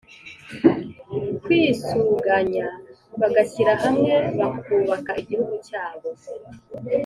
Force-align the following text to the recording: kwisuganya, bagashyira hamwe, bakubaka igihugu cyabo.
kwisuganya, 1.43 2.67
bagashyira 3.19 3.73
hamwe, 3.83 4.13
bakubaka 4.39 5.11
igihugu 5.21 5.53
cyabo. 5.67 6.09